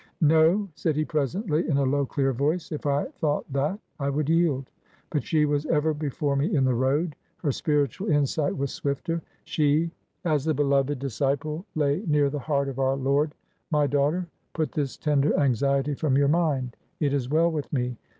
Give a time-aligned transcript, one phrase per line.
[0.21, 4.29] "No," said he, presently, in a low, clear voice;" if I thought that^ I would
[4.29, 4.71] yield.
[5.11, 7.15] But she was ever before me in the road.
[7.43, 9.21] Her spiritual insight was swifter.
[9.43, 9.91] She,
[10.25, 13.35] as the beloved disciple, lay near the heart of our Lord.
[13.69, 16.77] My daughter, put this tender anxiety from your mind.
[16.99, 17.95] It is well with me.